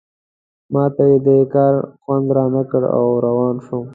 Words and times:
ما 0.73 0.83
ته 0.95 1.03
یې 1.09 1.17
دې 1.25 1.39
کار 1.53 1.73
خوند 2.01 2.27
رانه 2.37 2.63
کړ 2.71 2.83
او 2.97 3.07
روان 3.25 3.55
شوم. 3.65 3.85